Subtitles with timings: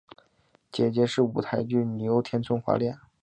[0.71, 2.97] 姐姐是舞台剧女优田村花恋。